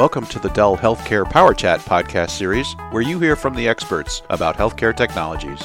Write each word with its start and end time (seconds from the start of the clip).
Welcome 0.00 0.24
to 0.28 0.38
the 0.38 0.48
Dell 0.48 0.78
Healthcare 0.78 1.28
Power 1.28 1.52
Chat 1.52 1.80
podcast 1.80 2.30
series, 2.30 2.72
where 2.90 3.02
you 3.02 3.20
hear 3.20 3.36
from 3.36 3.54
the 3.54 3.68
experts 3.68 4.22
about 4.30 4.56
healthcare 4.56 4.96
technologies. 4.96 5.60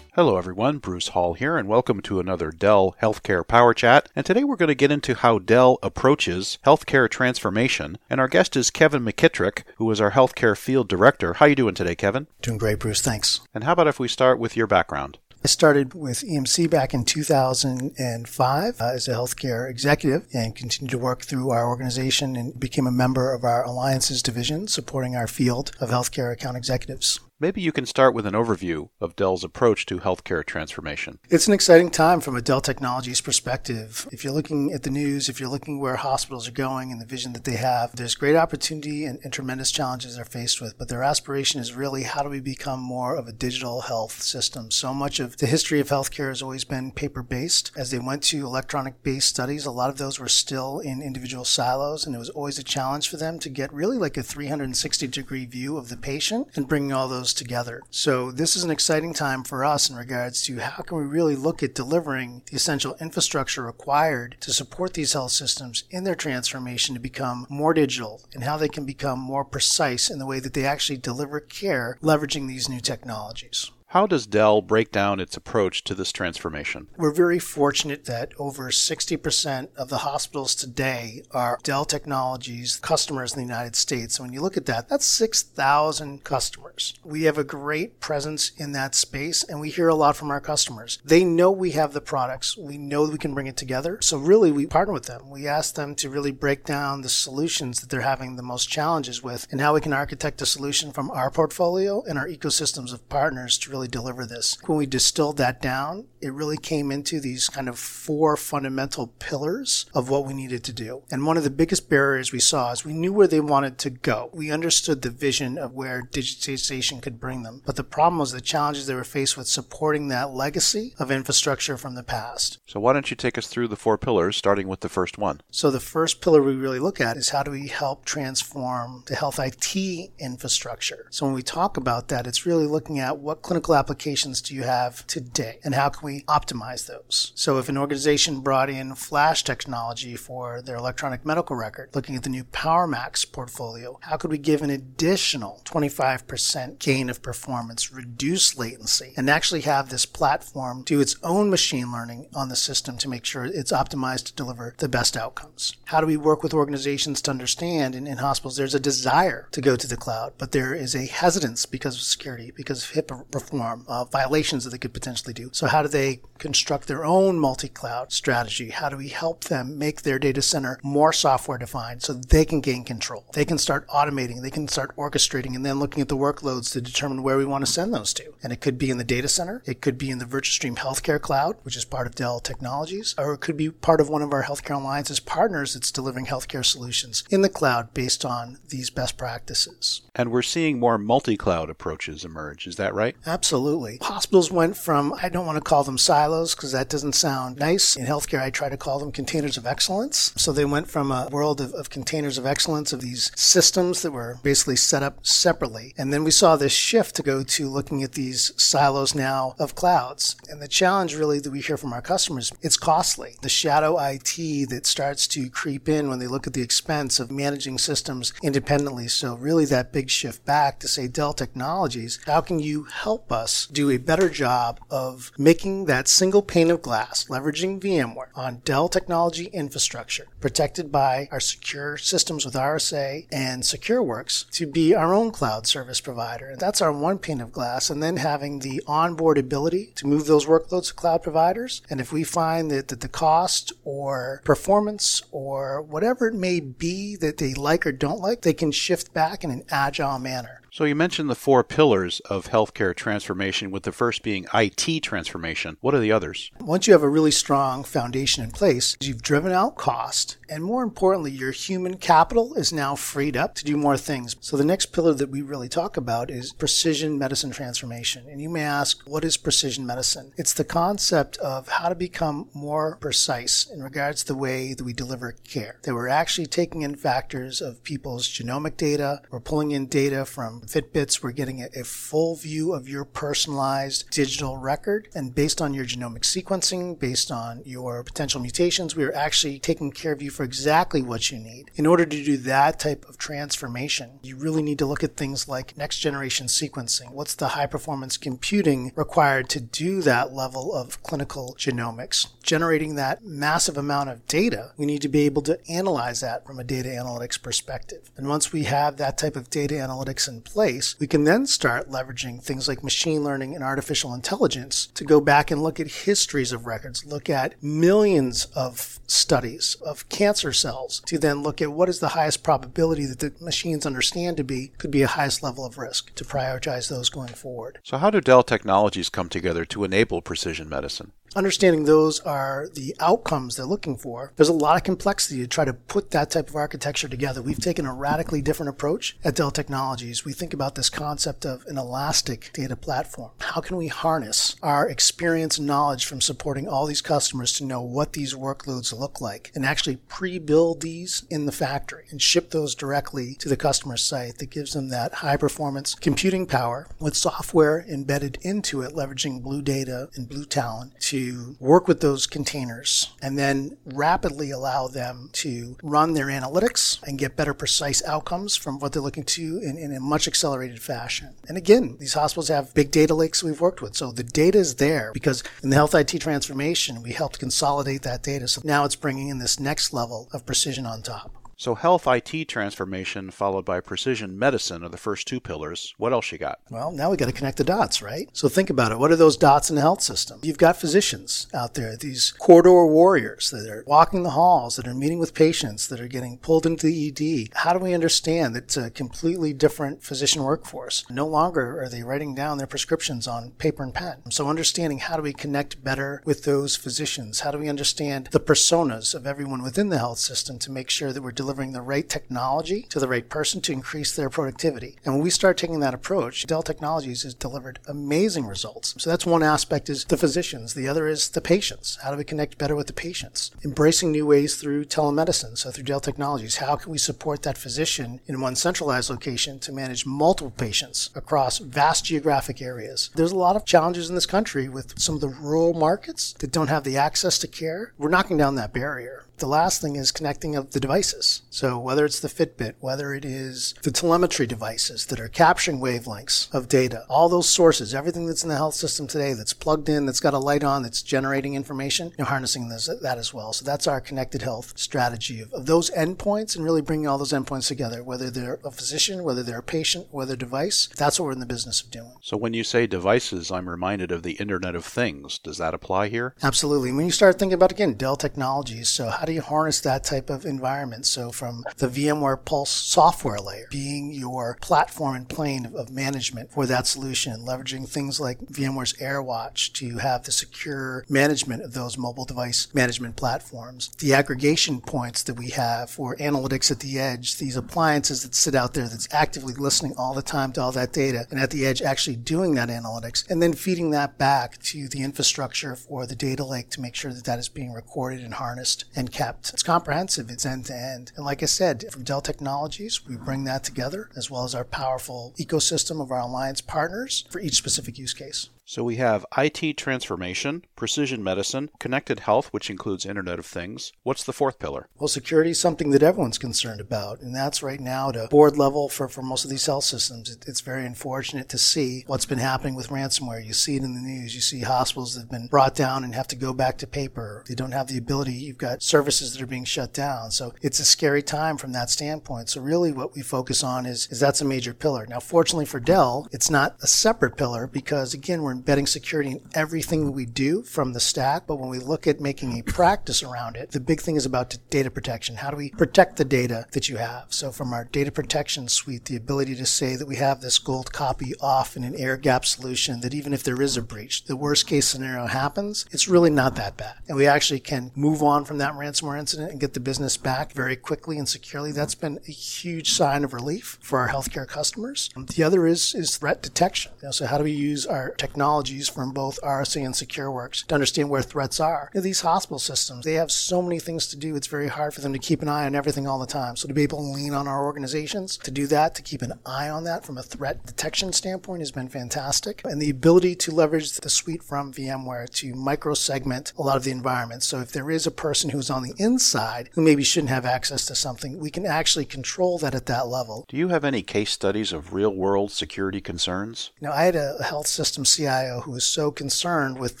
Hello, 0.14 0.36
everyone. 0.36 0.78
Bruce 0.78 1.08
Hall 1.08 1.34
here, 1.34 1.56
and 1.56 1.66
welcome 1.66 2.00
to 2.02 2.20
another 2.20 2.52
Dell 2.52 2.94
Healthcare 3.02 3.44
Power 3.44 3.74
Chat. 3.74 4.08
And 4.14 4.24
today 4.24 4.44
we're 4.44 4.54
going 4.54 4.68
to 4.68 4.76
get 4.76 4.92
into 4.92 5.14
how 5.14 5.40
Dell 5.40 5.80
approaches 5.82 6.58
healthcare 6.64 7.10
transformation. 7.10 7.98
And 8.08 8.20
our 8.20 8.28
guest 8.28 8.54
is 8.54 8.70
Kevin 8.70 9.04
McKittrick, 9.04 9.64
who 9.76 9.90
is 9.90 10.00
our 10.00 10.12
healthcare 10.12 10.56
field 10.56 10.86
director. 10.86 11.32
How 11.32 11.46
are 11.46 11.48
you 11.48 11.56
doing 11.56 11.74
today, 11.74 11.96
Kevin? 11.96 12.28
Doing 12.42 12.58
great, 12.58 12.78
Bruce. 12.78 13.00
Thanks. 13.00 13.40
And 13.52 13.64
how 13.64 13.72
about 13.72 13.88
if 13.88 13.98
we 13.98 14.06
start 14.06 14.38
with 14.38 14.56
your 14.56 14.68
background? 14.68 15.18
I 15.44 15.48
started 15.48 15.94
with 15.94 16.20
EMC 16.20 16.70
back 16.70 16.94
in 16.94 17.04
2005 17.04 18.80
uh, 18.80 18.84
as 18.84 19.08
a 19.08 19.12
healthcare 19.12 19.68
executive 19.68 20.28
and 20.32 20.54
continued 20.54 20.92
to 20.92 20.98
work 20.98 21.22
through 21.22 21.50
our 21.50 21.66
organization 21.66 22.36
and 22.36 22.60
became 22.60 22.86
a 22.86 22.92
member 22.92 23.34
of 23.34 23.42
our 23.42 23.64
alliances 23.64 24.22
division 24.22 24.68
supporting 24.68 25.16
our 25.16 25.26
field 25.26 25.72
of 25.80 25.90
healthcare 25.90 26.32
account 26.32 26.56
executives. 26.56 27.18
Maybe 27.42 27.60
you 27.60 27.72
can 27.72 27.86
start 27.86 28.14
with 28.14 28.24
an 28.24 28.34
overview 28.34 28.90
of 29.00 29.16
Dell's 29.16 29.42
approach 29.42 29.84
to 29.86 29.98
healthcare 29.98 30.46
transformation. 30.46 31.18
It's 31.28 31.48
an 31.48 31.52
exciting 31.52 31.90
time 31.90 32.20
from 32.20 32.36
a 32.36 32.40
Dell 32.40 32.60
Technologies 32.60 33.20
perspective. 33.20 34.06
If 34.12 34.22
you're 34.22 34.32
looking 34.32 34.72
at 34.72 34.84
the 34.84 34.90
news, 34.90 35.28
if 35.28 35.40
you're 35.40 35.48
looking 35.48 35.80
where 35.80 35.96
hospitals 35.96 36.46
are 36.46 36.52
going 36.52 36.92
and 36.92 37.00
the 37.00 37.04
vision 37.04 37.32
that 37.32 37.42
they 37.42 37.56
have, 37.56 37.96
there's 37.96 38.14
great 38.14 38.36
opportunity 38.36 39.04
and, 39.06 39.18
and 39.24 39.32
tremendous 39.32 39.72
challenges 39.72 40.14
they're 40.14 40.24
faced 40.24 40.60
with. 40.60 40.78
But 40.78 40.86
their 40.86 41.02
aspiration 41.02 41.60
is 41.60 41.74
really 41.74 42.04
how 42.04 42.22
do 42.22 42.28
we 42.28 42.38
become 42.38 42.78
more 42.78 43.16
of 43.16 43.26
a 43.26 43.32
digital 43.32 43.80
health 43.80 44.22
system? 44.22 44.70
So 44.70 44.94
much 44.94 45.18
of 45.18 45.38
the 45.38 45.46
history 45.46 45.80
of 45.80 45.88
healthcare 45.88 46.28
has 46.28 46.42
always 46.42 46.62
been 46.62 46.92
paper 46.92 47.24
based. 47.24 47.72
As 47.76 47.90
they 47.90 47.98
went 47.98 48.22
to 48.24 48.46
electronic 48.46 49.02
based 49.02 49.26
studies, 49.26 49.66
a 49.66 49.72
lot 49.72 49.90
of 49.90 49.98
those 49.98 50.20
were 50.20 50.28
still 50.28 50.78
in 50.78 51.02
individual 51.02 51.44
silos, 51.44 52.06
and 52.06 52.14
it 52.14 52.20
was 52.20 52.30
always 52.30 52.60
a 52.60 52.62
challenge 52.62 53.08
for 53.08 53.16
them 53.16 53.40
to 53.40 53.48
get 53.48 53.72
really 53.72 53.98
like 53.98 54.16
a 54.16 54.22
360 54.22 55.08
degree 55.08 55.44
view 55.44 55.76
of 55.76 55.88
the 55.88 55.96
patient 55.96 56.46
and 56.54 56.68
bringing 56.68 56.92
all 56.92 57.08
those 57.08 57.31
together. 57.34 57.82
So 57.90 58.30
this 58.30 58.56
is 58.56 58.64
an 58.64 58.70
exciting 58.70 59.14
time 59.14 59.44
for 59.44 59.64
us 59.64 59.88
in 59.88 59.96
regards 59.96 60.42
to 60.42 60.58
how 60.58 60.82
can 60.82 60.98
we 60.98 61.04
really 61.04 61.36
look 61.36 61.62
at 61.62 61.74
delivering 61.74 62.42
the 62.50 62.56
essential 62.56 62.96
infrastructure 63.00 63.62
required 63.62 64.36
to 64.40 64.52
support 64.52 64.94
these 64.94 65.12
health 65.12 65.32
systems 65.32 65.84
in 65.90 66.04
their 66.04 66.14
transformation 66.14 66.94
to 66.94 67.00
become 67.00 67.46
more 67.48 67.74
digital 67.74 68.22
and 68.34 68.44
how 68.44 68.56
they 68.56 68.68
can 68.68 68.84
become 68.84 69.18
more 69.18 69.44
precise 69.44 70.10
in 70.10 70.18
the 70.18 70.26
way 70.26 70.40
that 70.40 70.54
they 70.54 70.64
actually 70.64 70.98
deliver 70.98 71.40
care 71.40 71.98
leveraging 72.02 72.48
these 72.48 72.68
new 72.68 72.80
technologies. 72.80 73.70
How 73.92 74.06
does 74.06 74.26
Dell 74.26 74.62
break 74.62 74.90
down 74.90 75.20
its 75.20 75.36
approach 75.36 75.84
to 75.84 75.94
this 75.94 76.12
transformation? 76.12 76.88
We're 76.96 77.12
very 77.12 77.38
fortunate 77.38 78.06
that 78.06 78.32
over 78.38 78.70
60% 78.70 79.68
of 79.76 79.90
the 79.90 79.98
hospitals 79.98 80.54
today 80.54 81.24
are 81.30 81.58
Dell 81.62 81.84
Technologies 81.84 82.76
customers 82.76 83.34
in 83.34 83.40
the 83.40 83.46
United 83.46 83.76
States. 83.76 84.18
When 84.18 84.32
you 84.32 84.40
look 84.40 84.56
at 84.56 84.64
that, 84.64 84.88
that's 84.88 85.04
6,000 85.04 86.24
customers. 86.24 86.94
We 87.04 87.24
have 87.24 87.36
a 87.36 87.44
great 87.44 88.00
presence 88.00 88.52
in 88.56 88.72
that 88.72 88.94
space 88.94 89.44
and 89.44 89.60
we 89.60 89.68
hear 89.68 89.88
a 89.88 89.94
lot 89.94 90.16
from 90.16 90.30
our 90.30 90.40
customers. 90.40 90.98
They 91.04 91.22
know 91.22 91.50
we 91.50 91.72
have 91.72 91.92
the 91.92 92.00
products. 92.00 92.56
We 92.56 92.78
know 92.78 93.06
we 93.06 93.18
can 93.18 93.34
bring 93.34 93.46
it 93.46 93.58
together. 93.58 93.98
So 94.00 94.16
really 94.16 94.50
we 94.50 94.64
partner 94.64 94.94
with 94.94 95.04
them. 95.04 95.28
We 95.28 95.46
ask 95.46 95.74
them 95.74 95.94
to 95.96 96.08
really 96.08 96.32
break 96.32 96.64
down 96.64 97.02
the 97.02 97.10
solutions 97.10 97.82
that 97.82 97.90
they're 97.90 98.00
having 98.00 98.36
the 98.36 98.42
most 98.42 98.70
challenges 98.70 99.22
with 99.22 99.46
and 99.50 99.60
how 99.60 99.74
we 99.74 99.82
can 99.82 99.92
architect 99.92 100.40
a 100.40 100.46
solution 100.46 100.92
from 100.92 101.10
our 101.10 101.30
portfolio 101.30 102.02
and 102.04 102.18
our 102.18 102.26
ecosystems 102.26 102.94
of 102.94 103.06
partners 103.10 103.58
to 103.58 103.70
really 103.70 103.81
really 103.82 103.90
deliver 103.90 104.24
this. 104.24 104.56
When 104.66 104.78
we 104.78 104.86
distilled 104.86 105.38
that 105.38 105.60
down, 105.60 106.06
it 106.22 106.32
really 106.32 106.56
came 106.56 106.90
into 106.92 107.20
these 107.20 107.48
kind 107.48 107.68
of 107.68 107.78
four 107.78 108.36
fundamental 108.36 109.08
pillars 109.18 109.86
of 109.94 110.08
what 110.08 110.24
we 110.24 110.32
needed 110.32 110.62
to 110.64 110.72
do. 110.72 111.02
And 111.10 111.26
one 111.26 111.36
of 111.36 111.44
the 111.44 111.50
biggest 111.50 111.90
barriers 111.90 112.32
we 112.32 112.38
saw 112.38 112.70
is 112.70 112.84
we 112.84 112.94
knew 112.94 113.12
where 113.12 113.26
they 113.26 113.40
wanted 113.40 113.76
to 113.78 113.90
go. 113.90 114.30
We 114.32 114.50
understood 114.50 115.02
the 115.02 115.10
vision 115.10 115.58
of 115.58 115.72
where 115.72 116.02
digitization 116.02 117.02
could 117.02 117.18
bring 117.20 117.42
them. 117.42 117.62
But 117.66 117.76
the 117.76 117.84
problem 117.84 118.18
was 118.18 118.32
the 118.32 118.40
challenges 118.40 118.86
they 118.86 118.94
were 118.94 119.04
faced 119.04 119.36
with 119.36 119.48
supporting 119.48 120.08
that 120.08 120.30
legacy 120.30 120.94
of 120.98 121.10
infrastructure 121.10 121.76
from 121.76 121.96
the 121.96 122.02
past. 122.02 122.58
So 122.66 122.78
why 122.78 122.92
don't 122.92 123.10
you 123.10 123.16
take 123.16 123.36
us 123.36 123.48
through 123.48 123.68
the 123.68 123.76
four 123.76 123.98
pillars, 123.98 124.36
starting 124.36 124.68
with 124.68 124.80
the 124.80 124.88
first 124.88 125.18
one? 125.18 125.40
So 125.50 125.70
the 125.70 125.80
first 125.80 126.20
pillar 126.20 126.42
we 126.42 126.54
really 126.54 126.78
look 126.78 127.00
at 127.00 127.16
is 127.16 127.30
how 127.30 127.42
do 127.42 127.50
we 127.50 127.68
help 127.68 128.04
transform 128.04 129.02
the 129.06 129.16
health 129.16 129.40
IT 129.40 130.12
infrastructure. 130.18 131.08
So 131.10 131.26
when 131.26 131.34
we 131.34 131.42
talk 131.42 131.76
about 131.76 132.08
that, 132.08 132.26
it's 132.26 132.46
really 132.46 132.66
looking 132.66 133.00
at 133.00 133.18
what 133.18 133.42
clinical 133.42 133.74
applications 133.74 134.40
do 134.40 134.54
you 134.54 134.62
have 134.62 135.06
today 135.06 135.58
and 135.64 135.74
how 135.74 135.88
can 135.88 136.06
we 136.06 136.11
optimize 136.22 136.86
those? 136.86 137.32
So 137.34 137.58
if 137.58 137.68
an 137.68 137.78
organization 137.78 138.40
brought 138.40 138.70
in 138.70 138.94
flash 138.94 139.42
technology 139.42 140.16
for 140.16 140.60
their 140.62 140.76
electronic 140.76 141.24
medical 141.24 141.56
record, 141.56 141.90
looking 141.94 142.14
at 142.14 142.22
the 142.22 142.28
new 142.28 142.44
PowerMax 142.44 143.32
portfolio, 143.32 143.98
how 144.02 144.16
could 144.16 144.30
we 144.30 144.38
give 144.38 144.62
an 144.62 144.70
additional 144.70 145.62
25% 145.64 146.78
gain 146.78 147.08
of 147.08 147.22
performance, 147.22 147.92
reduce 147.92 148.58
latency, 148.58 149.12
and 149.16 149.30
actually 149.30 149.62
have 149.62 149.88
this 149.88 150.06
platform 150.06 150.82
do 150.82 151.00
its 151.00 151.16
own 151.22 151.48
machine 151.48 151.90
learning 151.90 152.28
on 152.34 152.48
the 152.48 152.56
system 152.56 152.98
to 152.98 153.08
make 153.08 153.24
sure 153.24 153.44
it's 153.44 153.72
optimized 153.72 154.26
to 154.26 154.34
deliver 154.34 154.74
the 154.78 154.88
best 154.88 155.16
outcomes? 155.16 155.76
How 155.86 156.00
do 156.00 156.06
we 156.06 156.16
work 156.16 156.42
with 156.42 156.54
organizations 156.54 157.22
to 157.22 157.30
understand 157.30 157.94
in, 157.94 158.06
in 158.06 158.18
hospitals 158.18 158.56
there's 158.56 158.74
a 158.74 158.80
desire 158.80 159.48
to 159.52 159.60
go 159.60 159.76
to 159.76 159.86
the 159.86 159.96
cloud, 159.96 160.34
but 160.36 160.52
there 160.52 160.74
is 160.74 160.94
a 160.94 161.06
hesitance 161.06 161.64
because 161.64 161.96
of 161.96 162.02
security, 162.02 162.52
because 162.54 162.84
of 162.84 162.92
HIPAA 162.92 163.24
reform 163.32 163.52
reform, 163.52 163.84
uh, 163.88 164.04
violations 164.04 164.64
that 164.64 164.70
they 164.70 164.78
could 164.78 164.92
potentially 164.92 165.32
do. 165.32 165.50
So, 165.52 165.66
how 165.66 165.82
do 165.82 165.88
they 165.88 166.01
construct 166.42 166.88
their 166.88 167.04
own 167.04 167.38
multi 167.38 167.68
cloud 167.68 168.12
strategy? 168.12 168.70
How 168.70 168.88
do 168.88 168.96
we 168.96 169.08
help 169.08 169.44
them 169.44 169.78
make 169.78 170.02
their 170.02 170.18
data 170.18 170.42
center 170.42 170.78
more 170.82 171.12
software 171.12 171.58
defined 171.58 172.02
so 172.02 172.12
they 172.12 172.44
can 172.44 172.60
gain 172.60 172.82
control? 172.84 173.24
They 173.32 173.44
can 173.44 173.58
start 173.58 173.86
automating, 173.88 174.42
they 174.42 174.50
can 174.50 174.66
start 174.66 174.96
orchestrating, 174.96 175.54
and 175.54 175.64
then 175.64 175.78
looking 175.78 176.00
at 176.00 176.08
the 176.08 176.16
workloads 176.16 176.72
to 176.72 176.80
determine 176.80 177.22
where 177.22 177.38
we 177.38 177.44
want 177.44 177.64
to 177.64 177.70
send 177.70 177.94
those 177.94 178.12
to. 178.14 178.34
And 178.42 178.52
it 178.52 178.60
could 178.60 178.76
be 178.76 178.90
in 178.90 178.98
the 178.98 179.04
data 179.04 179.28
center, 179.28 179.62
it 179.66 179.80
could 179.80 179.96
be 179.96 180.10
in 180.10 180.18
the 180.18 180.24
VirtuStream 180.24 180.76
Healthcare 180.76 181.20
Cloud, 181.20 181.56
which 181.62 181.76
is 181.76 181.84
part 181.84 182.06
of 182.08 182.16
Dell 182.16 182.40
Technologies, 182.40 183.14
or 183.16 183.34
it 183.34 183.40
could 183.40 183.56
be 183.56 183.70
part 183.70 184.00
of 184.00 184.08
one 184.08 184.22
of 184.22 184.32
our 184.32 184.42
Healthcare 184.42 184.80
Alliances 184.80 185.20
partners 185.20 185.74
that's 185.74 185.92
delivering 185.92 186.26
healthcare 186.26 186.64
solutions 186.64 187.24
in 187.30 187.42
the 187.42 187.48
cloud 187.48 187.94
based 187.94 188.24
on 188.24 188.58
these 188.68 188.90
best 188.90 189.16
practices. 189.16 190.02
And 190.14 190.30
we're 190.30 190.42
seeing 190.42 190.78
more 190.78 190.98
multi 190.98 191.36
cloud 191.36 191.70
approaches 191.70 192.24
emerge. 192.24 192.66
Is 192.66 192.76
that 192.76 192.94
right? 192.94 193.16
Absolutely. 193.26 193.98
Hospitals 194.02 194.50
went 194.50 194.76
from, 194.76 195.14
I 195.22 195.28
don't 195.28 195.46
want 195.46 195.56
to 195.56 195.62
call 195.62 195.84
them 195.84 195.91
silos 195.98 196.54
because 196.54 196.72
that 196.72 196.88
doesn't 196.88 197.14
sound 197.14 197.58
nice. 197.58 197.96
In 197.96 198.06
healthcare, 198.06 198.40
I 198.40 198.50
try 198.50 198.68
to 198.68 198.76
call 198.76 198.98
them 198.98 199.12
containers 199.12 199.56
of 199.56 199.66
excellence. 199.66 200.32
So 200.36 200.52
they 200.52 200.64
went 200.64 200.88
from 200.88 201.10
a 201.10 201.28
world 201.30 201.60
of, 201.60 201.72
of 201.74 201.90
containers 201.90 202.38
of 202.38 202.46
excellence, 202.46 202.92
of 202.92 203.00
these 203.00 203.30
systems 203.34 204.02
that 204.02 204.12
were 204.12 204.38
basically 204.42 204.76
set 204.76 205.02
up 205.02 205.26
separately. 205.26 205.94
And 205.96 206.12
then 206.12 206.24
we 206.24 206.30
saw 206.30 206.56
this 206.56 206.72
shift 206.72 207.16
to 207.16 207.22
go 207.22 207.42
to 207.42 207.68
looking 207.68 208.02
at 208.02 208.12
these 208.12 208.52
silos 208.56 209.14
now 209.14 209.54
of 209.58 209.74
clouds. 209.74 210.36
And 210.48 210.60
the 210.60 210.68
challenge 210.68 211.16
really 211.16 211.40
that 211.40 211.50
we 211.50 211.60
hear 211.60 211.76
from 211.76 211.92
our 211.92 212.02
customers, 212.02 212.52
it's 212.62 212.76
costly. 212.76 213.36
The 213.42 213.48
shadow 213.48 213.98
IT 213.98 214.68
that 214.70 214.86
starts 214.86 215.26
to 215.28 215.50
creep 215.50 215.88
in 215.88 216.08
when 216.08 216.18
they 216.18 216.26
look 216.26 216.46
at 216.46 216.52
the 216.52 216.62
expense 216.62 217.20
of 217.20 217.30
managing 217.30 217.78
systems 217.78 218.32
independently. 218.42 219.08
So 219.08 219.36
really 219.36 219.64
that 219.66 219.92
big 219.92 220.10
shift 220.10 220.44
back 220.44 220.78
to 220.80 220.88
say 220.88 221.08
Dell 221.08 221.32
Technologies, 221.32 222.18
how 222.26 222.40
can 222.40 222.58
you 222.58 222.84
help 222.84 223.32
us 223.32 223.66
do 223.66 223.90
a 223.90 223.98
better 223.98 224.28
job 224.28 224.80
of 224.90 225.32
making 225.38 225.81
that 225.86 226.08
single 226.08 226.42
pane 226.42 226.70
of 226.70 226.82
glass, 226.82 227.26
leveraging 227.28 227.80
VMware 227.80 228.28
on 228.34 228.62
Dell 228.64 228.88
technology 228.88 229.46
infrastructure, 229.46 230.26
protected 230.40 230.90
by 230.90 231.28
our 231.30 231.40
secure 231.40 231.96
systems 231.96 232.44
with 232.44 232.54
RSA 232.54 233.26
and 233.30 233.62
SecureWorks 233.62 234.50
to 234.50 234.66
be 234.66 234.94
our 234.94 235.14
own 235.14 235.30
cloud 235.30 235.66
service 235.66 236.00
provider. 236.00 236.50
And 236.50 236.60
that's 236.60 236.82
our 236.82 236.92
one 236.92 237.18
pane 237.18 237.40
of 237.40 237.52
glass. 237.52 237.90
And 237.90 238.02
then 238.02 238.18
having 238.18 238.58
the 238.58 238.82
onboard 238.86 239.38
ability 239.38 239.92
to 239.96 240.06
move 240.06 240.26
those 240.26 240.46
workloads 240.46 240.88
to 240.88 240.94
cloud 240.94 241.22
providers. 241.22 241.82
And 241.88 242.00
if 242.00 242.12
we 242.12 242.24
find 242.24 242.70
that, 242.70 242.88
that 242.88 243.00
the 243.00 243.08
cost 243.08 243.72
or 243.84 244.40
performance 244.44 245.22
or 245.30 245.80
whatever 245.80 246.28
it 246.28 246.34
may 246.34 246.60
be 246.60 247.16
that 247.16 247.38
they 247.38 247.54
like 247.54 247.86
or 247.86 247.92
don't 247.92 248.20
like, 248.20 248.42
they 248.42 248.52
can 248.52 248.72
shift 248.72 249.14
back 249.14 249.44
in 249.44 249.50
an 249.50 249.64
agile 249.70 250.02
agile 250.02 250.18
manner. 250.18 250.61
So 250.74 250.84
you 250.84 250.94
mentioned 250.94 251.28
the 251.28 251.34
four 251.34 251.62
pillars 251.62 252.20
of 252.20 252.48
healthcare 252.48 252.96
transformation, 252.96 253.70
with 253.70 253.82
the 253.82 253.92
first 253.92 254.22
being 254.22 254.46
IT 254.54 255.02
transformation. 255.02 255.76
What 255.82 255.92
are 255.92 256.00
the 256.00 256.12
others? 256.12 256.50
Once 256.60 256.86
you 256.86 256.94
have 256.94 257.02
a 257.02 257.10
really 257.10 257.30
strong 257.30 257.84
foundation 257.84 258.42
in 258.42 258.52
place, 258.52 258.96
you've 258.98 259.20
driven 259.20 259.52
out 259.52 259.76
cost, 259.76 260.38
and 260.48 260.64
more 260.64 260.82
importantly, 260.82 261.30
your 261.30 261.50
human 261.50 261.98
capital 261.98 262.54
is 262.54 262.72
now 262.72 262.94
freed 262.94 263.36
up 263.36 263.54
to 263.56 263.66
do 263.66 263.76
more 263.76 263.98
things. 263.98 264.34
So 264.40 264.56
the 264.56 264.64
next 264.64 264.94
pillar 264.94 265.12
that 265.12 265.28
we 265.28 265.42
really 265.42 265.68
talk 265.68 265.98
about 265.98 266.30
is 266.30 266.54
precision 266.54 267.18
medicine 267.18 267.50
transformation. 267.50 268.24
And 268.30 268.40
you 268.40 268.48
may 268.48 268.62
ask, 268.62 269.02
what 269.06 269.26
is 269.26 269.36
precision 269.36 269.84
medicine? 269.84 270.32
It's 270.38 270.54
the 270.54 270.64
concept 270.64 271.36
of 271.36 271.68
how 271.68 271.90
to 271.90 271.94
become 271.94 272.48
more 272.54 272.96
precise 272.96 273.66
in 273.70 273.82
regards 273.82 274.22
to 274.22 274.28
the 274.28 274.38
way 274.38 274.72
that 274.72 274.84
we 274.84 274.94
deliver 274.94 275.32
care. 275.32 275.80
That 275.82 275.92
we're 275.92 276.08
actually 276.08 276.46
taking 276.46 276.80
in 276.80 276.94
factors 276.94 277.60
of 277.60 277.84
people's 277.84 278.26
genomic 278.26 278.78
data, 278.78 279.20
we're 279.30 279.40
pulling 279.40 279.72
in 279.72 279.84
data 279.84 280.24
from 280.24 280.61
Fitbits, 280.66 281.22
we're 281.22 281.32
getting 281.32 281.62
a, 281.62 281.82
full 281.82 282.36
view 282.36 282.72
of 282.72 282.88
your 282.88 283.04
personalized 283.04 284.08
digital 284.10 284.56
record. 284.56 285.08
And 285.14 285.34
based 285.34 285.60
on 285.60 285.74
your 285.74 285.84
genomic 285.84 286.20
sequencing, 286.20 286.98
based 286.98 287.30
on 287.30 287.62
your 287.64 288.02
potential 288.04 288.40
mutations, 288.40 288.94
we 288.94 289.04
are 289.04 289.14
actually 289.14 289.58
taking 289.58 289.90
care 289.90 290.12
of 290.12 290.22
you 290.22 290.30
for 290.30 290.44
exactly 290.44 291.02
what 291.02 291.30
you 291.30 291.38
need. 291.38 291.70
In 291.74 291.86
order 291.86 292.06
to 292.06 292.24
do 292.24 292.36
that 292.38 292.78
type 292.78 293.04
of 293.08 293.18
transformation, 293.18 294.20
you 294.22 294.36
really 294.36 294.62
need 294.62 294.78
to 294.78 294.86
look 294.86 295.02
at 295.02 295.16
things 295.16 295.48
like 295.48 295.76
next 295.76 295.98
generation 295.98 296.46
sequencing. 296.46 297.10
What's 297.10 297.34
the 297.34 297.48
high 297.48 297.66
performance 297.66 298.16
computing 298.16 298.92
required 298.94 299.48
to 299.50 299.60
do 299.60 300.00
that 300.02 300.32
level 300.32 300.74
of 300.74 301.02
clinical 301.02 301.56
genomics? 301.58 302.28
Generating 302.42 302.94
that 302.94 303.24
massive 303.24 303.76
amount 303.76 304.10
of 304.10 304.26
data, 304.26 304.72
we 304.76 304.86
need 304.86 305.02
to 305.02 305.08
be 305.08 305.22
able 305.22 305.42
to 305.42 305.58
analyze 305.68 306.20
that 306.20 306.46
from 306.46 306.58
a 306.58 306.64
data 306.64 306.88
analytics 306.88 307.40
perspective. 307.42 308.10
And 308.16 308.28
once 308.28 308.52
we 308.52 308.64
have 308.64 308.96
that 308.96 309.18
type 309.18 309.36
of 309.36 309.50
data 309.50 309.74
analytics 309.74 310.28
in 310.28 310.42
place, 310.52 310.96
we 310.98 311.06
can 311.06 311.24
then 311.24 311.46
start 311.46 311.90
leveraging 311.90 312.42
things 312.42 312.68
like 312.68 312.84
machine 312.84 313.24
learning 313.24 313.54
and 313.54 313.64
artificial 313.64 314.14
intelligence 314.14 314.86
to 314.94 315.04
go 315.04 315.20
back 315.20 315.50
and 315.50 315.62
look 315.62 315.80
at 315.80 315.88
histories 316.06 316.52
of 316.52 316.66
records, 316.66 317.04
look 317.04 317.30
at 317.30 317.60
millions 317.62 318.46
of 318.54 319.00
studies 319.06 319.76
of 319.84 320.08
cancer 320.08 320.52
cells 320.52 321.02
to 321.06 321.18
then 321.18 321.42
look 321.42 321.60
at 321.60 321.72
what 321.72 321.88
is 321.88 322.00
the 322.00 322.08
highest 322.08 322.42
probability 322.42 323.06
that 323.06 323.20
the 323.20 323.32
machines 323.44 323.86
understand 323.86 324.36
to 324.36 324.44
be 324.44 324.72
could 324.78 324.90
be 324.90 325.02
a 325.02 325.08
highest 325.08 325.42
level 325.42 325.64
of 325.64 325.78
risk 325.78 326.14
to 326.14 326.24
prioritize 326.24 326.88
those 326.88 327.08
going 327.08 327.28
forward. 327.28 327.78
So 327.84 327.98
how 327.98 328.10
do 328.10 328.20
Dell 328.20 328.42
Technologies 328.42 329.08
come 329.08 329.28
together 329.28 329.64
to 329.66 329.84
enable 329.84 330.22
precision 330.22 330.68
medicine? 330.68 331.12
Understanding 331.34 331.84
those 331.84 332.20
are 332.20 332.68
the 332.74 332.94
outcomes 333.00 333.56
they're 333.56 333.64
looking 333.64 333.96
for, 333.96 334.32
there's 334.36 334.50
a 334.50 334.52
lot 334.52 334.76
of 334.76 334.82
complexity 334.82 335.40
to 335.40 335.46
try 335.46 335.64
to 335.64 335.72
put 335.72 336.10
that 336.10 336.30
type 336.30 336.50
of 336.50 336.56
architecture 336.56 337.08
together. 337.08 337.40
We've 337.40 337.58
taken 337.58 337.86
a 337.86 337.94
radically 337.94 338.42
different 338.42 338.68
approach 338.68 339.16
at 339.24 339.34
Dell 339.34 339.50
Technologies. 339.50 340.26
We 340.26 340.34
think 340.34 340.52
about 340.52 340.74
this 340.74 340.90
concept 340.90 341.46
of 341.46 341.64
an 341.66 341.78
elastic 341.78 342.50
data 342.52 342.76
platform. 342.76 343.30
How 343.40 343.62
can 343.62 343.78
we 343.78 343.88
harness 343.88 344.56
our 344.62 344.86
experience 344.86 345.56
and 345.56 345.66
knowledge 345.66 346.04
from 346.04 346.20
supporting 346.20 346.68
all 346.68 346.84
these 346.84 347.00
customers 347.00 347.54
to 347.54 347.64
know 347.64 347.80
what 347.80 348.12
these 348.12 348.34
workloads 348.34 348.98
look 348.98 349.22
like 349.22 349.52
and 349.54 349.64
actually 349.64 349.96
pre-build 349.96 350.82
these 350.82 351.24
in 351.30 351.46
the 351.46 351.52
factory 351.52 352.04
and 352.10 352.20
ship 352.20 352.50
those 352.50 352.74
directly 352.74 353.34
to 353.36 353.48
the 353.48 353.56
customer 353.56 353.96
site 353.96 354.36
that 354.36 354.50
gives 354.50 354.74
them 354.74 354.90
that 354.90 355.14
high 355.14 355.38
performance 355.38 355.94
computing 355.94 356.44
power 356.46 356.88
with 357.00 357.16
software 357.16 357.86
embedded 357.88 358.36
into 358.42 358.82
it, 358.82 358.92
leveraging 358.92 359.42
BlueData 359.42 360.14
and 360.14 360.28
BlueTalon 360.28 360.98
to 360.98 361.21
work 361.60 361.88
with 361.88 362.00
those 362.00 362.26
containers 362.26 363.12
and 363.22 363.38
then 363.38 363.76
rapidly 363.84 364.50
allow 364.50 364.88
them 364.88 365.30
to 365.32 365.76
run 365.82 366.14
their 366.14 366.26
analytics 366.26 367.02
and 367.02 367.18
get 367.18 367.36
better 367.36 367.54
precise 367.54 368.02
outcomes 368.04 368.56
from 368.56 368.78
what 368.78 368.92
they're 368.92 369.02
looking 369.02 369.24
to 369.24 369.58
in, 369.58 369.76
in 369.76 369.92
a 369.92 370.00
much 370.00 370.26
accelerated 370.26 370.80
fashion. 370.80 371.34
And 371.48 371.56
again, 371.56 371.96
these 371.98 372.14
hospitals 372.14 372.48
have 372.48 372.74
big 372.74 372.90
data 372.90 373.14
lakes 373.14 373.42
we've 373.42 373.60
worked 373.60 373.82
with. 373.82 373.96
So 373.96 374.12
the 374.12 374.22
data 374.22 374.58
is 374.58 374.76
there 374.76 375.10
because 375.12 375.42
in 375.62 375.70
the 375.70 375.76
health 375.76 375.94
IT 375.94 376.20
transformation, 376.20 377.02
we 377.02 377.12
helped 377.12 377.38
consolidate 377.38 378.02
that 378.02 378.22
data. 378.22 378.48
So 378.48 378.62
now 378.64 378.84
it's 378.84 378.96
bringing 378.96 379.28
in 379.28 379.38
this 379.38 379.60
next 379.60 379.92
level 379.92 380.28
of 380.32 380.46
precision 380.46 380.86
on 380.86 381.02
top. 381.02 381.41
So 381.62 381.76
health 381.76 382.08
IT 382.08 382.48
transformation 382.48 383.30
followed 383.30 383.64
by 383.64 383.78
precision 383.78 384.36
medicine 384.36 384.82
are 384.82 384.88
the 384.88 384.96
first 384.96 385.28
two 385.28 385.38
pillars. 385.38 385.94
What 385.96 386.12
else 386.12 386.32
you 386.32 386.38
got? 386.38 386.58
Well, 386.70 386.90
now 386.90 387.08
we 387.08 387.16
got 387.16 387.26
to 387.26 387.32
connect 387.32 387.58
the 387.58 387.62
dots, 387.62 388.02
right? 388.02 388.28
So 388.32 388.48
think 388.48 388.68
about 388.68 388.90
it. 388.90 388.98
What 388.98 389.12
are 389.12 389.16
those 389.16 389.36
dots 389.36 389.70
in 389.70 389.76
the 389.76 389.82
health 389.82 390.00
system? 390.00 390.40
You've 390.42 390.58
got 390.58 390.76
physicians 390.76 391.46
out 391.54 391.74
there, 391.74 391.96
these 391.96 392.32
corridor 392.32 392.84
warriors 392.86 393.50
that 393.52 393.70
are 393.70 393.84
walking 393.86 394.24
the 394.24 394.30
halls, 394.30 394.74
that 394.74 394.88
are 394.88 394.94
meeting 394.94 395.20
with 395.20 395.34
patients, 395.34 395.86
that 395.86 396.00
are 396.00 396.08
getting 396.08 396.36
pulled 396.36 396.66
into 396.66 396.88
the 396.88 397.46
ED. 397.46 397.56
How 397.58 397.72
do 397.72 397.78
we 397.78 397.94
understand 397.94 398.56
that 398.56 398.64
it's 398.64 398.76
a 398.76 398.90
completely 398.90 399.52
different 399.52 400.02
physician 400.02 400.42
workforce? 400.42 401.04
No 401.08 401.28
longer 401.28 401.80
are 401.80 401.88
they 401.88 402.02
writing 402.02 402.34
down 402.34 402.58
their 402.58 402.66
prescriptions 402.66 403.28
on 403.28 403.52
paper 403.52 403.84
and 403.84 403.94
pen. 403.94 404.32
So 404.32 404.48
understanding 404.48 404.98
how 404.98 405.14
do 405.14 405.22
we 405.22 405.32
connect 405.32 405.84
better 405.84 406.22
with 406.24 406.42
those 406.42 406.74
physicians? 406.74 407.38
How 407.38 407.52
do 407.52 407.58
we 407.58 407.68
understand 407.68 408.30
the 408.32 408.40
personas 408.40 409.14
of 409.14 409.28
everyone 409.28 409.62
within 409.62 409.90
the 409.90 409.98
health 409.98 410.18
system 410.18 410.58
to 410.58 410.72
make 410.72 410.90
sure 410.90 411.12
that 411.12 411.22
we're 411.22 411.30
delivering 411.30 411.51
delivering 411.52 411.72
the 411.74 411.82
right 411.82 412.08
technology 412.08 412.86
to 412.88 412.98
the 412.98 413.06
right 413.06 413.28
person 413.28 413.60
to 413.60 413.74
increase 413.74 414.16
their 414.16 414.30
productivity. 414.30 414.96
And 415.04 415.12
when 415.12 415.22
we 415.22 415.28
start 415.28 415.58
taking 415.58 415.80
that 415.80 415.92
approach, 415.92 416.46
Dell 416.46 416.62
Technologies 416.62 417.24
has 417.24 417.34
delivered 417.34 417.78
amazing 417.86 418.46
results. 418.46 418.94
So 418.96 419.10
that's 419.10 419.26
one 419.26 419.42
aspect 419.42 419.90
is 419.90 420.06
the 420.06 420.16
physicians. 420.16 420.72
The 420.72 420.88
other 420.88 421.06
is 421.06 421.28
the 421.28 421.42
patients. 421.42 421.98
How 422.02 422.10
do 422.10 422.16
we 422.16 422.24
connect 422.24 422.56
better 422.56 422.74
with 422.74 422.86
the 422.86 422.94
patients? 422.94 423.50
Embracing 423.62 424.12
new 424.12 424.24
ways 424.24 424.56
through 424.56 424.86
telemedicine. 424.86 425.58
So 425.58 425.70
through 425.70 425.84
Dell 425.84 426.00
Technologies, 426.00 426.56
how 426.56 426.76
can 426.76 426.90
we 426.90 426.96
support 426.96 427.42
that 427.42 427.58
physician 427.58 428.20
in 428.26 428.40
one 428.40 428.56
centralized 428.56 429.10
location 429.10 429.58
to 429.58 429.72
manage 429.72 430.06
multiple 430.06 430.54
patients 430.56 431.10
across 431.14 431.58
vast 431.58 432.06
geographic 432.06 432.62
areas? 432.62 433.10
There's 433.14 433.32
a 433.32 433.36
lot 433.36 433.56
of 433.56 433.66
challenges 433.66 434.08
in 434.08 434.14
this 434.14 434.24
country 434.24 434.70
with 434.70 434.98
some 434.98 435.16
of 435.16 435.20
the 435.20 435.28
rural 435.28 435.74
markets 435.74 436.32
that 436.38 436.50
don't 436.50 436.68
have 436.68 436.84
the 436.84 436.96
access 436.96 437.38
to 437.40 437.46
care. 437.46 437.92
We're 437.98 438.08
knocking 438.08 438.38
down 438.38 438.54
that 438.54 438.72
barrier 438.72 439.26
the 439.38 439.46
last 439.46 439.80
thing 439.80 439.96
is 439.96 440.10
connecting 440.10 440.56
of 440.56 440.72
the 440.72 440.80
devices. 440.80 441.42
So 441.50 441.78
whether 441.78 442.04
it's 442.04 442.20
the 442.20 442.28
Fitbit, 442.28 442.74
whether 442.80 443.14
it 443.14 443.24
is 443.24 443.74
the 443.82 443.90
telemetry 443.90 444.46
devices 444.46 445.06
that 445.06 445.20
are 445.20 445.28
capturing 445.28 445.80
wavelengths 445.80 446.52
of 446.52 446.68
data, 446.68 447.04
all 447.08 447.28
those 447.28 447.48
sources, 447.48 447.94
everything 447.94 448.26
that's 448.26 448.42
in 448.42 448.48
the 448.48 448.56
health 448.56 448.74
system 448.74 449.06
today 449.06 449.32
that's 449.32 449.52
plugged 449.52 449.88
in, 449.88 450.06
that's 450.06 450.20
got 450.20 450.34
a 450.34 450.38
light 450.38 450.64
on, 450.64 450.82
that's 450.82 451.02
generating 451.02 451.54
information, 451.54 452.08
you 452.08 452.14
know, 452.18 452.24
harnessing 452.24 452.68
this, 452.68 452.90
that 453.02 453.18
as 453.18 453.32
well. 453.32 453.52
So 453.52 453.64
that's 453.64 453.86
our 453.86 454.00
connected 454.00 454.42
health 454.42 454.76
strategy 454.76 455.40
of, 455.40 455.52
of 455.52 455.66
those 455.66 455.90
endpoints 455.90 456.56
and 456.56 456.64
really 456.64 456.82
bringing 456.82 457.06
all 457.06 457.18
those 457.18 457.32
endpoints 457.32 457.68
together, 457.68 458.02
whether 458.02 458.30
they're 458.30 458.58
a 458.64 458.70
physician, 458.70 459.22
whether 459.22 459.42
they're 459.42 459.58
a 459.58 459.62
patient, 459.62 460.08
whether 460.10 460.32
a 460.32 460.36
device. 460.36 460.88
That's 460.96 461.20
what 461.20 461.26
we're 461.26 461.32
in 461.32 461.40
the 461.40 461.46
business 461.46 461.80
of 461.80 461.90
doing. 461.90 462.14
So 462.20 462.36
when 462.36 462.54
you 462.54 462.64
say 462.64 462.86
devices, 462.86 463.50
I'm 463.50 463.68
reminded 463.68 464.10
of 464.10 464.22
the 464.22 464.32
Internet 464.32 464.74
of 464.74 464.84
Things. 464.84 465.38
Does 465.38 465.58
that 465.58 465.74
apply 465.74 466.08
here? 466.08 466.34
Absolutely. 466.42 466.92
When 466.92 467.06
you 467.06 467.12
start 467.12 467.38
thinking 467.38 467.54
about 467.54 467.72
again 467.72 467.94
Dell 467.94 468.16
Technologies, 468.16 468.88
so 468.88 469.10
how 469.22 469.26
do 469.26 469.32
you 469.32 469.40
harness 469.40 469.80
that 469.82 470.02
type 470.02 470.30
of 470.30 470.44
environment? 470.44 471.06
So 471.06 471.30
from 471.30 471.64
the 471.76 471.86
VMware 471.86 472.44
Pulse 472.44 472.70
software 472.70 473.38
layer 473.38 473.68
being 473.70 474.10
your 474.10 474.58
platform 474.60 475.14
and 475.14 475.28
plane 475.28 475.72
of 475.76 475.92
management 475.92 476.50
for 476.50 476.66
that 476.66 476.88
solution, 476.88 477.46
leveraging 477.46 477.88
things 477.88 478.18
like 478.18 478.40
VMware's 478.40 478.94
AirWatch 478.94 479.74
to 479.74 479.98
have 479.98 480.24
the 480.24 480.32
secure 480.32 481.04
management 481.08 481.62
of 481.62 481.72
those 481.72 481.96
mobile 481.96 482.24
device 482.24 482.66
management 482.74 483.14
platforms, 483.14 483.90
the 483.98 484.12
aggregation 484.12 484.80
points 484.80 485.22
that 485.22 485.34
we 485.34 485.50
have 485.50 485.88
for 485.88 486.16
analytics 486.16 486.72
at 486.72 486.80
the 486.80 486.98
edge, 486.98 487.36
these 487.36 487.56
appliances 487.56 488.24
that 488.24 488.34
sit 488.34 488.56
out 488.56 488.74
there 488.74 488.88
that's 488.88 489.06
actively 489.12 489.54
listening 489.54 489.94
all 489.96 490.14
the 490.14 490.22
time 490.22 490.50
to 490.50 490.60
all 490.60 490.72
that 490.72 490.92
data 490.92 491.28
and 491.30 491.38
at 491.38 491.52
the 491.52 491.64
edge 491.64 491.80
actually 491.80 492.16
doing 492.16 492.56
that 492.56 492.68
analytics 492.68 493.30
and 493.30 493.40
then 493.40 493.52
feeding 493.52 493.90
that 493.92 494.18
back 494.18 494.58
to 494.62 494.88
the 494.88 495.04
infrastructure 495.04 495.76
for 495.76 496.06
the 496.06 496.16
data 496.16 496.44
lake 496.44 496.70
to 496.70 496.80
make 496.80 496.96
sure 496.96 497.12
that 497.12 497.22
that 497.22 497.38
is 497.38 497.48
being 497.48 497.72
recorded 497.72 498.18
and 498.18 498.34
harnessed 498.34 498.84
and 498.96 499.11
kept. 499.12 499.50
It's 499.52 499.62
comprehensive, 499.62 500.30
it's 500.30 500.46
end 500.46 500.66
to 500.66 500.74
end. 500.74 501.12
And 501.16 501.24
like 501.24 501.42
I 501.42 501.46
said, 501.46 501.84
from 501.92 502.02
Dell 502.02 502.20
Technologies, 502.20 503.06
we 503.06 503.16
bring 503.16 503.44
that 503.44 503.62
together 503.62 504.08
as 504.16 504.30
well 504.30 504.44
as 504.44 504.54
our 504.54 504.64
powerful 504.64 505.34
ecosystem 505.38 506.00
of 506.00 506.10
our 506.10 506.20
alliance 506.20 506.60
partners 506.60 507.24
for 507.30 507.40
each 507.40 507.54
specific 507.54 507.98
use 507.98 508.14
case. 508.14 508.48
So 508.72 508.82
we 508.82 508.96
have 508.96 509.26
IT 509.36 509.76
transformation, 509.76 510.64
precision 510.76 511.22
medicine, 511.22 511.68
connected 511.78 512.20
health, 512.20 512.48
which 512.54 512.70
includes 512.70 513.04
Internet 513.04 513.38
of 513.38 513.44
Things. 513.44 513.92
What's 514.02 514.24
the 514.24 514.32
fourth 514.32 514.58
pillar? 514.58 514.88
Well, 514.98 515.08
security 515.08 515.50
is 515.50 515.60
something 515.60 515.90
that 515.90 516.02
everyone's 516.02 516.38
concerned 516.38 516.80
about, 516.80 517.20
and 517.20 517.36
that's 517.36 517.62
right 517.62 517.80
now 517.80 518.08
at 518.08 518.16
a 518.16 518.28
board 518.28 518.56
level 518.56 518.88
for, 518.88 519.10
for 519.10 519.20
most 519.20 519.44
of 519.44 519.50
these 519.50 519.66
health 519.66 519.84
systems. 519.84 520.30
It, 520.30 520.46
it's 520.48 520.62
very 520.62 520.86
unfortunate 520.86 521.50
to 521.50 521.58
see 521.58 522.04
what's 522.06 522.24
been 522.24 522.38
happening 522.38 522.74
with 522.74 522.88
ransomware. 522.88 523.44
You 523.44 523.52
see 523.52 523.76
it 523.76 523.82
in 523.82 523.92
the 523.92 524.00
news. 524.00 524.34
You 524.34 524.40
see 524.40 524.60
hospitals 524.60 525.16
that 525.16 525.20
have 525.20 525.30
been 525.30 525.48
brought 525.48 525.74
down 525.74 526.02
and 526.02 526.14
have 526.14 526.28
to 526.28 526.36
go 526.36 526.54
back 526.54 526.78
to 526.78 526.86
paper. 526.86 527.44
They 527.46 527.54
don't 527.54 527.72
have 527.72 527.88
the 527.88 527.98
ability. 527.98 528.32
You've 528.32 528.56
got 528.56 528.82
services 528.82 529.34
that 529.34 529.42
are 529.42 529.46
being 529.46 529.66
shut 529.66 529.92
down. 529.92 530.30
So 530.30 530.54
it's 530.62 530.80
a 530.80 530.86
scary 530.86 531.22
time 531.22 531.58
from 531.58 531.72
that 531.72 531.90
standpoint. 531.90 532.48
So 532.48 532.62
really 532.62 532.90
what 532.90 533.14
we 533.14 533.20
focus 533.20 533.62
on 533.62 533.84
is, 533.84 534.08
is 534.10 534.18
that's 534.18 534.40
a 534.40 534.46
major 534.46 534.72
pillar. 534.72 535.04
Now, 535.06 535.20
fortunately 535.20 535.66
for 535.66 535.78
Dell, 535.78 536.26
it's 536.32 536.48
not 536.48 536.76
a 536.80 536.86
separate 536.86 537.36
pillar 537.36 537.66
because 537.66 538.14
again, 538.14 538.40
we're 538.40 538.61
embedding 538.62 538.86
security 538.86 539.32
in 539.32 539.40
everything 539.54 540.12
we 540.12 540.24
do 540.24 540.62
from 540.62 540.92
the 540.92 541.00
stack. 541.00 541.48
But 541.48 541.56
when 541.56 541.68
we 541.68 541.80
look 541.80 542.06
at 542.06 542.20
making 542.20 542.56
a 542.56 542.62
practice 542.62 543.20
around 543.20 543.56
it, 543.56 543.72
the 543.72 543.80
big 543.80 544.00
thing 544.00 544.14
is 544.14 544.24
about 544.24 544.56
data 544.70 544.88
protection. 544.88 545.34
How 545.34 545.50
do 545.50 545.56
we 545.56 545.70
protect 545.70 546.16
the 546.16 546.24
data 546.24 546.66
that 546.70 546.88
you 546.88 546.98
have? 546.98 547.26
So 547.30 547.50
from 547.50 547.72
our 547.72 547.86
data 547.86 548.12
protection 548.12 548.68
suite, 548.68 549.06
the 549.06 549.16
ability 549.16 549.56
to 549.56 549.66
say 549.66 549.96
that 549.96 550.06
we 550.06 550.14
have 550.16 550.40
this 550.40 550.60
gold 550.60 550.92
copy 550.92 551.34
off 551.40 551.76
in 551.76 551.82
an 551.82 551.96
air 551.96 552.16
gap 552.16 552.44
solution 552.44 553.00
that 553.00 553.14
even 553.14 553.32
if 553.32 553.42
there 553.42 553.60
is 553.60 553.76
a 553.76 553.82
breach, 553.82 554.26
the 554.26 554.36
worst 554.36 554.68
case 554.68 554.86
scenario 554.86 555.26
happens, 555.26 555.84
it's 555.90 556.06
really 556.06 556.30
not 556.30 556.54
that 556.54 556.76
bad. 556.76 556.94
And 557.08 557.16
we 557.16 557.26
actually 557.26 557.60
can 557.60 557.90
move 557.96 558.22
on 558.22 558.44
from 558.44 558.58
that 558.58 558.74
ransomware 558.74 559.18
incident 559.18 559.50
and 559.50 559.60
get 559.60 559.74
the 559.74 559.80
business 559.80 560.16
back 560.16 560.52
very 560.52 560.76
quickly 560.76 561.18
and 561.18 561.28
securely. 561.28 561.72
That's 561.72 561.96
been 561.96 562.20
a 562.28 562.30
huge 562.30 562.92
sign 562.92 563.24
of 563.24 563.34
relief 563.34 563.78
for 563.82 563.98
our 563.98 564.08
healthcare 564.08 564.46
customers. 564.46 565.10
The 565.16 565.42
other 565.42 565.66
is, 565.66 565.96
is 565.96 566.16
threat 566.16 566.42
detection. 566.42 566.92
You 567.02 567.08
know, 567.08 567.10
so 567.10 567.26
how 567.26 567.38
do 567.38 567.44
we 567.44 567.50
use 567.50 567.86
our 567.86 568.10
technology 568.10 568.41
technologies 568.42 568.88
from 568.88 569.12
both 569.12 569.38
RSA 569.42 569.86
and 569.86 569.94
SecureWorks 569.94 570.66
to 570.66 570.74
understand 570.74 571.08
where 571.08 571.22
threats 571.22 571.60
are. 571.60 571.90
You 571.94 572.00
know, 572.00 572.02
these 572.02 572.22
hospital 572.22 572.58
systems, 572.58 573.04
they 573.04 573.12
have 573.12 573.30
so 573.30 573.62
many 573.62 573.78
things 573.78 574.08
to 574.08 574.16
do. 574.16 574.34
It's 574.34 574.48
very 574.48 574.66
hard 574.66 574.94
for 574.94 575.00
them 575.00 575.12
to 575.12 575.18
keep 575.20 575.42
an 575.42 575.48
eye 575.48 575.64
on 575.64 575.76
everything 575.76 576.08
all 576.08 576.18
the 576.18 576.26
time. 576.26 576.56
So 576.56 576.66
to 576.66 576.74
be 576.74 576.82
able 576.82 576.98
to 576.98 577.04
lean 577.04 577.34
on 577.34 577.46
our 577.46 577.64
organizations 577.64 578.36
to 578.38 578.50
do 578.50 578.66
that, 578.66 578.96
to 578.96 579.02
keep 579.02 579.22
an 579.22 579.34
eye 579.46 579.68
on 579.68 579.84
that 579.84 580.04
from 580.04 580.18
a 580.18 580.24
threat 580.24 580.66
detection 580.66 581.12
standpoint 581.12 581.62
has 581.62 581.70
been 581.70 581.88
fantastic. 581.88 582.62
And 582.64 582.82
the 582.82 582.90
ability 582.90 583.36
to 583.36 583.52
leverage 583.52 583.92
the 583.92 584.10
suite 584.10 584.42
from 584.42 584.72
VMware 584.72 585.30
to 585.34 585.54
micro 585.54 585.94
segment 585.94 586.52
a 586.58 586.62
lot 586.62 586.76
of 586.76 586.82
the 586.82 586.90
environment. 586.90 587.44
So 587.44 587.60
if 587.60 587.70
there 587.70 587.92
is 587.92 588.08
a 588.08 588.10
person 588.10 588.50
who's 588.50 588.70
on 588.70 588.82
the 588.82 588.94
inside 588.98 589.70
who 589.74 589.82
maybe 589.82 590.02
shouldn't 590.02 590.30
have 590.30 590.46
access 590.46 590.84
to 590.86 590.96
something, 590.96 591.38
we 591.38 591.50
can 591.50 591.64
actually 591.64 592.06
control 592.06 592.58
that 592.58 592.74
at 592.74 592.86
that 592.86 593.06
level. 593.06 593.44
Do 593.46 593.56
you 593.56 593.68
have 593.68 593.84
any 593.84 594.02
case 594.02 594.32
studies 594.32 594.72
of 594.72 594.92
real 594.92 595.14
world 595.14 595.52
security 595.52 596.00
concerns? 596.00 596.72
You 596.80 596.88
know, 596.88 596.92
I 596.92 597.04
had 597.04 597.14
a 597.14 597.40
health 597.44 597.68
system 597.68 598.02
CIO 598.02 598.31
who 598.64 598.72
was 598.72 598.84
so 598.84 599.10
concerned 599.10 599.78
with 599.78 600.00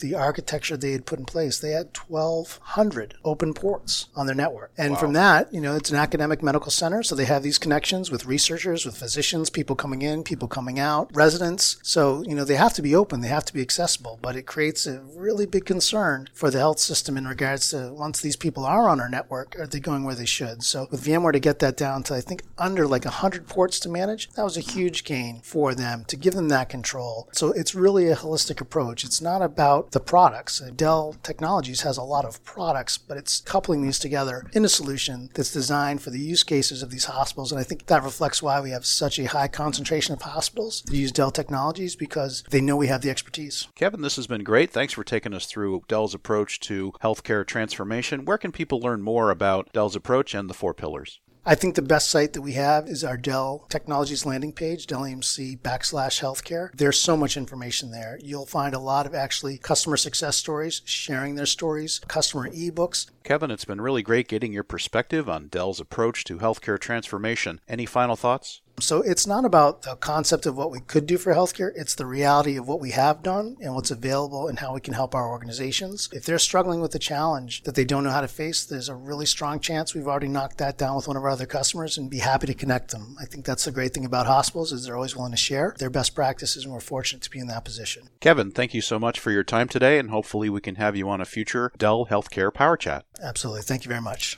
the 0.00 0.14
architecture 0.14 0.76
they 0.76 0.92
had 0.92 1.06
put 1.06 1.18
in 1.18 1.24
place. 1.24 1.58
They 1.58 1.70
had 1.70 1.96
1,200 1.96 3.14
open 3.24 3.54
ports 3.54 4.08
on 4.14 4.26
their 4.26 4.34
network. 4.34 4.72
And 4.76 4.94
wow. 4.94 4.98
from 4.98 5.12
that, 5.14 5.52
you 5.52 5.60
know, 5.60 5.76
it's 5.76 5.90
an 5.90 5.96
academic 5.96 6.42
medical 6.42 6.70
center. 6.70 7.02
So 7.02 7.14
they 7.14 7.24
have 7.26 7.42
these 7.42 7.58
connections 7.58 8.10
with 8.10 8.26
researchers, 8.26 8.84
with 8.84 8.96
physicians, 8.96 9.50
people 9.50 9.76
coming 9.76 10.02
in, 10.02 10.22
people 10.22 10.48
coming 10.48 10.78
out, 10.78 11.10
residents. 11.14 11.78
So, 11.82 12.22
you 12.22 12.34
know, 12.34 12.44
they 12.44 12.56
have 12.56 12.74
to 12.74 12.82
be 12.82 12.94
open, 12.94 13.20
they 13.20 13.28
have 13.28 13.44
to 13.46 13.54
be 13.54 13.60
accessible, 13.60 14.18
but 14.22 14.36
it 14.36 14.46
creates 14.46 14.86
a 14.86 15.00
really 15.14 15.46
big 15.46 15.64
concern 15.64 16.28
for 16.32 16.50
the 16.50 16.58
health 16.58 16.78
system 16.78 17.16
in 17.16 17.26
regards 17.26 17.70
to 17.70 17.92
once 17.92 18.20
these 18.20 18.36
people 18.36 18.64
are 18.64 18.88
on 18.88 19.00
our 19.00 19.08
network, 19.08 19.58
are 19.58 19.66
they 19.66 19.80
going 19.80 20.04
where 20.04 20.14
they 20.14 20.26
should? 20.26 20.62
So 20.62 20.88
with 20.90 21.04
VMware 21.04 21.32
to 21.32 21.40
get 21.40 21.58
that 21.60 21.76
down 21.76 22.02
to, 22.04 22.14
I 22.14 22.20
think, 22.20 22.42
under 22.58 22.86
like 22.86 23.04
100 23.04 23.46
ports 23.46 23.78
to 23.80 23.88
manage, 23.88 24.30
that 24.30 24.44
was 24.44 24.56
a 24.56 24.60
huge 24.60 25.04
gain 25.04 25.40
for 25.42 25.74
them 25.74 26.04
to 26.08 26.16
give 26.16 26.34
them 26.34 26.48
that 26.48 26.68
control. 26.68 27.28
So 27.32 27.52
it's 27.52 27.74
really 27.74 28.08
a 28.08 28.14
holistic 28.22 28.60
approach. 28.60 29.04
It's 29.04 29.20
not 29.20 29.42
about 29.42 29.92
the 29.92 30.00
products. 30.00 30.60
Dell 30.76 31.16
Technologies 31.22 31.82
has 31.82 31.96
a 31.96 32.02
lot 32.02 32.24
of 32.24 32.42
products, 32.44 32.98
but 32.98 33.16
it's 33.16 33.40
coupling 33.40 33.82
these 33.82 33.98
together 33.98 34.46
in 34.52 34.64
a 34.64 34.68
solution 34.68 35.30
that's 35.34 35.52
designed 35.52 36.02
for 36.02 36.10
the 36.10 36.18
use 36.18 36.42
cases 36.42 36.82
of 36.82 36.90
these 36.90 37.06
hospitals. 37.06 37.52
And 37.52 37.60
I 37.60 37.64
think 37.64 37.86
that 37.86 38.02
reflects 38.02 38.42
why 38.42 38.60
we 38.60 38.70
have 38.70 38.86
such 38.86 39.18
a 39.18 39.24
high 39.24 39.48
concentration 39.48 40.14
of 40.14 40.22
hospitals 40.22 40.82
that 40.86 40.96
use 40.96 41.12
Dell 41.12 41.30
Technologies 41.30 41.96
because 41.96 42.44
they 42.50 42.60
know 42.60 42.76
we 42.76 42.88
have 42.88 43.02
the 43.02 43.10
expertise. 43.10 43.68
Kevin, 43.74 44.02
this 44.02 44.16
has 44.16 44.26
been 44.26 44.44
great. 44.44 44.70
Thanks 44.70 44.92
for 44.92 45.04
taking 45.04 45.34
us 45.34 45.46
through 45.46 45.82
Dell's 45.88 46.14
approach 46.14 46.60
to 46.60 46.92
healthcare 47.02 47.46
transformation. 47.46 48.24
Where 48.24 48.38
can 48.38 48.52
people 48.52 48.80
learn 48.80 49.02
more 49.02 49.30
about 49.30 49.72
Dell's 49.72 49.96
approach 49.96 50.34
and 50.34 50.48
the 50.48 50.54
four 50.54 50.74
pillars? 50.74 51.20
I 51.44 51.56
think 51.56 51.74
the 51.74 51.82
best 51.82 52.08
site 52.08 52.34
that 52.34 52.42
we 52.42 52.52
have 52.52 52.86
is 52.86 53.02
our 53.02 53.16
Dell 53.16 53.66
Technologies 53.68 54.24
landing 54.24 54.52
page, 54.52 54.86
Dell 54.86 55.00
EMC 55.00 55.58
backslash 55.58 56.20
healthcare. 56.20 56.70
There's 56.72 57.00
so 57.00 57.16
much 57.16 57.36
information 57.36 57.90
there. 57.90 58.16
You'll 58.22 58.46
find 58.46 58.76
a 58.76 58.78
lot 58.78 59.06
of 59.06 59.14
actually 59.14 59.58
customer 59.58 59.96
success 59.96 60.36
stories, 60.36 60.82
sharing 60.84 61.34
their 61.34 61.46
stories, 61.46 61.98
customer 62.06 62.48
ebooks. 62.50 63.10
Kevin, 63.24 63.50
it's 63.50 63.64
been 63.64 63.80
really 63.80 64.02
great 64.04 64.28
getting 64.28 64.52
your 64.52 64.62
perspective 64.62 65.28
on 65.28 65.48
Dell's 65.48 65.80
approach 65.80 66.22
to 66.24 66.38
healthcare 66.38 66.78
transformation. 66.78 67.60
Any 67.68 67.86
final 67.86 68.14
thoughts? 68.14 68.60
So 68.82 69.00
it's 69.02 69.26
not 69.26 69.44
about 69.44 69.82
the 69.82 69.94
concept 69.96 70.44
of 70.44 70.56
what 70.56 70.70
we 70.70 70.80
could 70.80 71.06
do 71.06 71.16
for 71.16 71.32
healthcare. 71.32 71.70
It's 71.76 71.94
the 71.94 72.06
reality 72.06 72.56
of 72.56 72.66
what 72.66 72.80
we 72.80 72.90
have 72.90 73.22
done 73.22 73.56
and 73.60 73.74
what's 73.74 73.90
available 73.92 74.48
and 74.48 74.58
how 74.58 74.74
we 74.74 74.80
can 74.80 74.94
help 74.94 75.14
our 75.14 75.30
organizations. 75.30 76.08
If 76.12 76.24
they're 76.24 76.38
struggling 76.38 76.80
with 76.80 76.94
a 76.94 76.98
challenge 76.98 77.62
that 77.62 77.76
they 77.76 77.84
don't 77.84 78.04
know 78.04 78.10
how 78.10 78.20
to 78.20 78.28
face, 78.28 78.64
there's 78.64 78.88
a 78.88 78.94
really 78.94 79.26
strong 79.26 79.60
chance 79.60 79.94
we've 79.94 80.08
already 80.08 80.28
knocked 80.28 80.58
that 80.58 80.78
down 80.78 80.96
with 80.96 81.06
one 81.06 81.16
of 81.16 81.22
our 81.22 81.30
other 81.30 81.46
customers 81.46 81.96
and 81.96 82.10
be 82.10 82.18
happy 82.18 82.48
to 82.48 82.54
connect 82.54 82.90
them. 82.90 83.16
I 83.20 83.24
think 83.24 83.44
that's 83.44 83.64
the 83.64 83.70
great 83.70 83.94
thing 83.94 84.04
about 84.04 84.26
hospitals 84.26 84.72
is 84.72 84.84
they're 84.84 84.96
always 84.96 85.14
willing 85.14 85.32
to 85.32 85.38
share 85.38 85.76
their 85.78 85.90
best 85.90 86.14
practices 86.14 86.64
and 86.64 86.72
we're 86.72 86.80
fortunate 86.80 87.22
to 87.22 87.30
be 87.30 87.38
in 87.38 87.46
that 87.46 87.64
position. 87.64 88.08
Kevin, 88.20 88.50
thank 88.50 88.74
you 88.74 88.80
so 88.80 88.98
much 88.98 89.20
for 89.20 89.30
your 89.30 89.44
time 89.44 89.68
today 89.68 89.98
and 89.98 90.10
hopefully 90.10 90.50
we 90.50 90.60
can 90.60 90.74
have 90.74 90.96
you 90.96 91.08
on 91.08 91.20
a 91.20 91.24
future 91.24 91.70
Dell 91.78 92.06
Healthcare 92.06 92.52
Power 92.52 92.76
Chat. 92.76 93.04
Absolutely. 93.22 93.62
Thank 93.62 93.84
you 93.84 93.88
very 93.88 94.02
much. 94.02 94.36